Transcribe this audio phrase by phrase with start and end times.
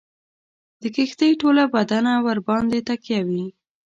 [0.81, 3.45] د کښتۍ ټوله بدنه ورباندي تکیه وي.